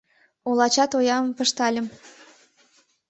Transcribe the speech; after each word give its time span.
Олача 0.49 0.85
тоям 0.91 1.25
пыштальым. 1.37 1.87